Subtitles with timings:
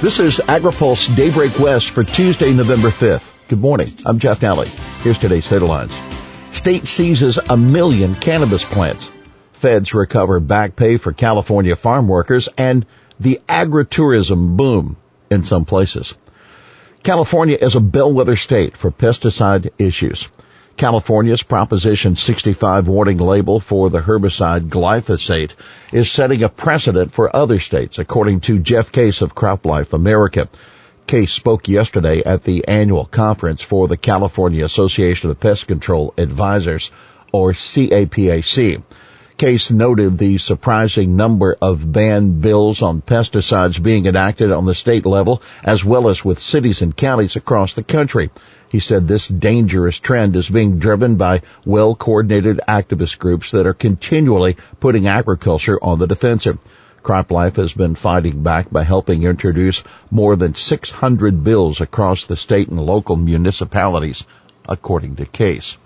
[0.00, 3.46] This is AgriPulse Daybreak West for Tuesday, November 5th.
[3.50, 3.88] Good morning.
[4.06, 4.66] I'm Jeff Nalley.
[5.04, 5.94] Here's today's headlines.
[6.52, 9.10] State seizes a million cannabis plants.
[9.52, 12.86] Feds recover back pay for California farm workers and
[13.20, 14.96] the agritourism boom
[15.30, 16.14] in some places.
[17.02, 20.28] California is a bellwether state for pesticide issues.
[20.80, 25.50] California's Proposition 65 warning label for the herbicide glyphosate
[25.92, 30.48] is setting a precedent for other states, according to Jeff Case of CropLife America.
[31.06, 36.90] Case spoke yesterday at the annual conference for the California Association of Pest Control Advisors,
[37.30, 38.82] or CAPCA.
[39.36, 45.04] Case noted the surprising number of ban bills on pesticides being enacted on the state
[45.04, 48.30] level as well as with cities and counties across the country.
[48.70, 54.56] He said this dangerous trend is being driven by well-coordinated activist groups that are continually
[54.78, 56.56] putting agriculture on the defensive.
[57.02, 62.68] CropLife has been fighting back by helping introduce more than 600 bills across the state
[62.68, 64.24] and local municipalities,
[64.68, 65.76] according to Case.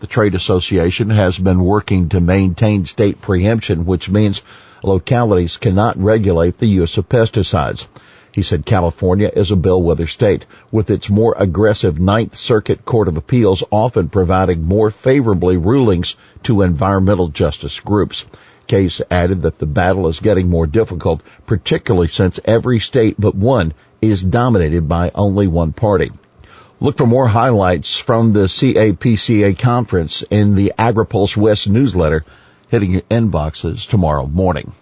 [0.00, 4.42] The trade association has been working to maintain state preemption, which means
[4.82, 7.86] localities cannot regulate the use of pesticides.
[8.34, 13.16] He said California is a bellwether state, with its more aggressive Ninth Circuit Court of
[13.16, 18.26] Appeals often providing more favorably rulings to environmental justice groups.
[18.66, 23.72] Case added that the battle is getting more difficult, particularly since every state but one
[24.02, 26.10] is dominated by only one party.
[26.80, 32.24] Look for more highlights from the CAPCA conference in the AgriPulse West newsletter
[32.66, 34.72] hitting your inboxes tomorrow morning.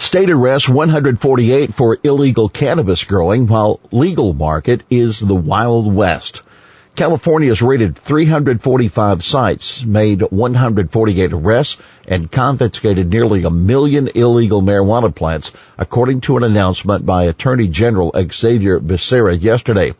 [0.00, 6.40] State arrests 148 for illegal cannabis growing while legal market is the Wild West.
[6.94, 15.12] California has raided 345 sites, made 148 arrests, and confiscated nearly a million illegal marijuana
[15.12, 19.94] plants, according to an announcement by Attorney General Xavier Becerra yesterday.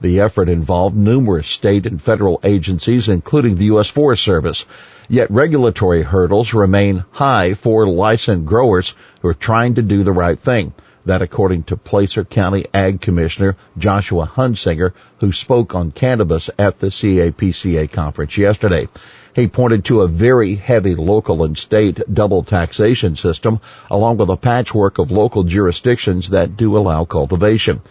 [0.00, 3.88] The effort involved numerous state and federal agencies, including the U.S.
[3.88, 4.66] Forest Service.
[5.08, 10.38] Yet regulatory hurdles remain high for licensed growers who are trying to do the right
[10.38, 10.72] thing.
[11.06, 16.88] That according to Placer County Ag Commissioner Joshua Huntsinger, who spoke on cannabis at the
[16.88, 18.88] CAPCA conference yesterday.
[19.34, 24.36] He pointed to a very heavy local and state double taxation system along with a
[24.36, 27.82] patchwork of local jurisdictions that do allow cultivation.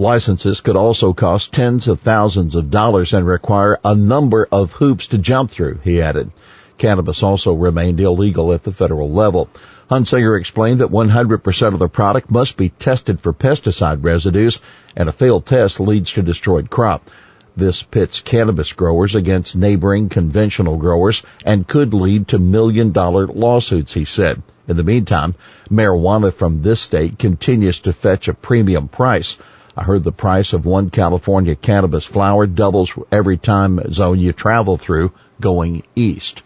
[0.00, 5.08] Licenses could also cost tens of thousands of dollars and require a number of hoops
[5.08, 6.30] to jump through, he added.
[6.78, 9.48] Cannabis also remained illegal at the federal level.
[9.90, 14.60] Huntsinger explained that 100% of the product must be tested for pesticide residues
[14.94, 17.10] and a failed test leads to destroyed crop.
[17.56, 23.94] This pits cannabis growers against neighboring conventional growers and could lead to million dollar lawsuits,
[23.94, 24.44] he said.
[24.68, 25.34] In the meantime,
[25.68, 29.36] marijuana from this state continues to fetch a premium price.
[29.78, 34.76] I heard the price of one California cannabis flower doubles every time zone you travel
[34.76, 36.42] through going east.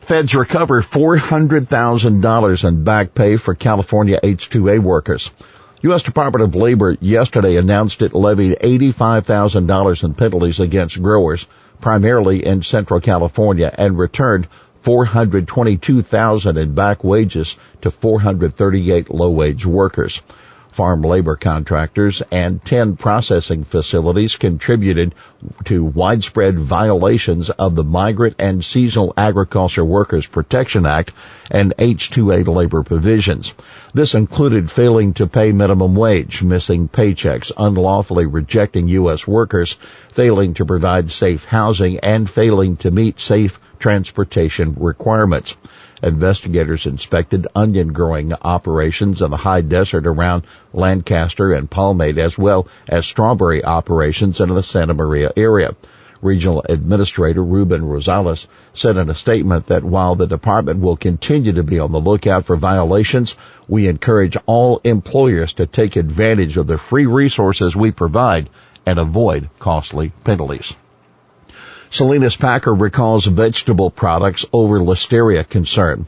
[0.00, 5.30] Feds recover $400,000 in back pay for California H-2A workers.
[5.82, 6.02] U.S.
[6.02, 11.46] Department of Labor yesterday announced it levied $85,000 in penalties against growers,
[11.80, 14.48] primarily in Central California, and returned
[14.80, 20.20] 422,000 in back wages to 438 low-wage workers
[20.72, 25.14] farm labor contractors, and 10 processing facilities contributed
[25.64, 31.12] to widespread violations of the Migrant and Seasonal Agriculture Workers Protection Act
[31.50, 33.52] and H-2A labor provisions.
[33.92, 39.26] This included failing to pay minimum wage, missing paychecks, unlawfully rejecting U.S.
[39.26, 39.76] workers,
[40.12, 45.56] failing to provide safe housing, and failing to meet safe transportation requirements.
[46.02, 50.42] Investigators inspected onion growing operations in the high desert around
[50.72, 55.76] Lancaster and Palmdale as well as strawberry operations in the Santa Maria area.
[56.20, 61.64] Regional Administrator Ruben Rosales said in a statement that while the department will continue to
[61.64, 63.36] be on the lookout for violations,
[63.68, 68.48] we encourage all employers to take advantage of the free resources we provide
[68.86, 70.74] and avoid costly penalties.
[71.94, 76.06] Salinas Packer recalls vegetable products over listeria concern.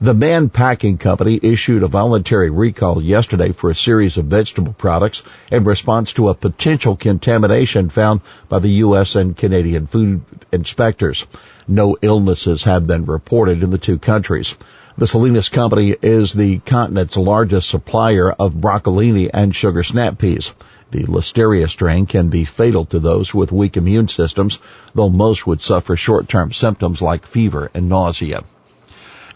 [0.00, 5.22] The Mann Packing Company issued a voluntary recall yesterday for a series of vegetable products
[5.50, 9.14] in response to a potential contamination found by the U.S.
[9.14, 10.22] and Canadian food
[10.52, 11.26] inspectors.
[11.68, 14.54] No illnesses have been reported in the two countries.
[14.96, 20.54] The Salinas Company is the continent's largest supplier of broccolini and sugar snap peas.
[20.92, 24.60] The Listeria strain can be fatal to those with weak immune systems,
[24.94, 28.44] though most would suffer short-term symptoms like fever and nausea.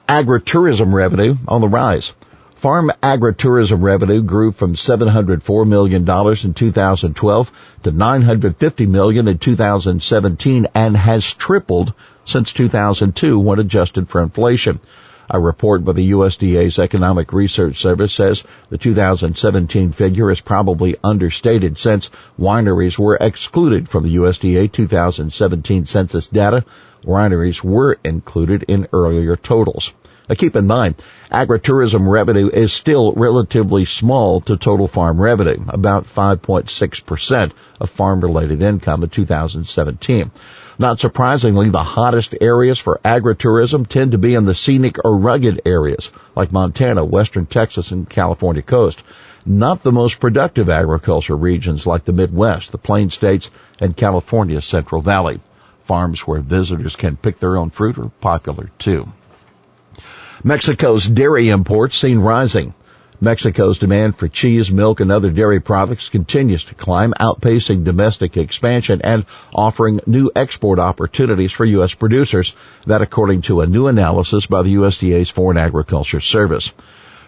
[0.09, 2.15] Agritourism revenue on the rise.
[2.55, 10.97] Farm agritourism revenue grew from $704 million in 2012 to 950 million in 2017 and
[10.97, 11.95] has tripled
[12.25, 14.79] since 2002 when adjusted for inflation.
[15.33, 21.79] A report by the USDA's Economic Research Service says the 2017 figure is probably understated
[21.79, 26.65] since wineries were excluded from the USDA 2017 census data.
[27.05, 29.93] Wineries were included in earlier totals.
[30.29, 30.97] Now keep in mind,
[31.31, 38.63] agritourism revenue is still relatively small to total farm revenue, about 5.6% of farm related
[38.63, 40.33] income in 2017.
[40.81, 45.61] Not surprisingly, the hottest areas for agritourism tend to be in the scenic or rugged
[45.67, 49.03] areas like Montana, western Texas, and California coast.
[49.45, 55.03] Not the most productive agriculture regions like the Midwest, the Plain States, and California's Central
[55.03, 55.41] Valley.
[55.85, 59.13] Farms where visitors can pick their own fruit are popular too.
[60.43, 62.73] Mexico's dairy imports seen rising.
[63.23, 69.03] Mexico's demand for cheese, milk, and other dairy products continues to climb, outpacing domestic expansion
[69.05, 71.93] and offering new export opportunities for U.S.
[71.93, 72.57] producers.
[72.87, 76.73] That according to a new analysis by the USDA's Foreign Agriculture Service.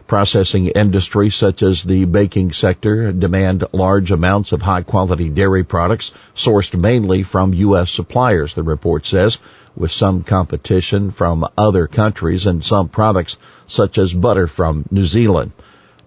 [0.07, 6.13] Processing industries such as the baking sector demand large amounts of high quality dairy products
[6.35, 7.91] sourced mainly from U.S.
[7.91, 9.39] suppliers, the report says
[9.77, 13.37] with some competition from other countries and some products
[13.67, 15.53] such as butter from New Zealand.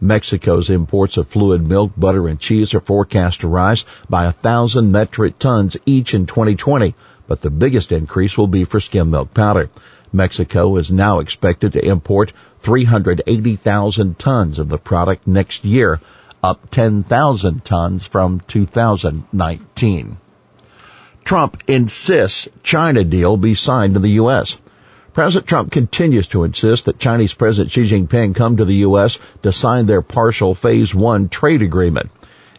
[0.02, 4.92] Mexico's imports of fluid milk, butter, and cheese are forecast to rise by a thousand
[4.92, 6.94] metric tons each in 2020,
[7.28, 9.70] but the biggest increase will be for skim milk powder.
[10.12, 16.00] Mexico is now expected to import 380,000 tons of the product next year,
[16.44, 20.18] up 10,000 tons from 2019.
[21.24, 24.58] Trump insists China deal be signed in the U.S.
[25.16, 29.18] President Trump continues to insist that Chinese President Xi Jinping come to the U.S.
[29.44, 32.12] to sign their partial phase one trade agreement.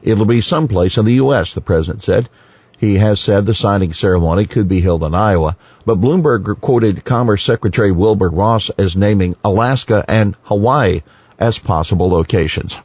[0.03, 2.31] It'll be someplace in the U.S., the president said.
[2.79, 7.45] He has said the signing ceremony could be held in Iowa, but Bloomberg quoted Commerce
[7.45, 11.03] Secretary Wilbur Ross as naming Alaska and Hawaii
[11.39, 12.81] as possible locations.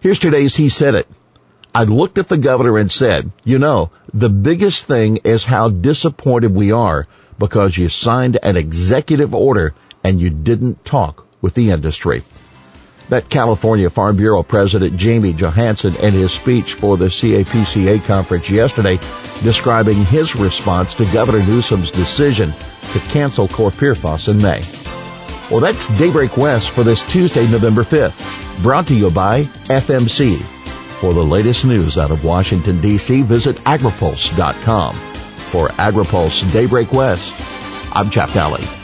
[0.00, 1.08] Here's today's He Said It.
[1.74, 6.54] I looked at the governor and said, you know, the biggest thing is how disappointed
[6.54, 7.06] we are
[7.40, 12.22] because you signed an executive order and you didn't talk with the industry.
[13.08, 18.98] That California Farm Bureau President Jamie Johansson in his speech for the CAPCA conference yesterday
[19.42, 22.52] describing his response to Governor Newsom's decision
[22.92, 24.60] to cancel chlorpyrifos in May.
[25.50, 30.40] Well, that's Daybreak West for this Tuesday, November 5th, brought to you by FMC
[31.00, 35.09] for the latest news out of Washington, D.C., visit agripulse.com.
[35.50, 37.34] For AgriPulse Daybreak West,
[37.92, 38.79] I'm Jeff Daly.